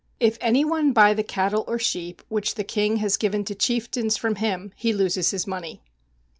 If 0.19 0.39
any 0.41 0.65
one 0.65 0.93
buy 0.93 1.13
the 1.13 1.21
cattle 1.21 1.63
or 1.67 1.77
sheep 1.77 2.23
which 2.27 2.55
the 2.55 2.63
king 2.63 2.97
has 2.97 3.17
given 3.17 3.43
to 3.45 3.53
chieftains 3.53 4.17
from 4.17 4.37
him 4.37 4.73
he 4.75 4.93
loses 4.93 5.29
his 5.29 5.45
money. 5.45 5.83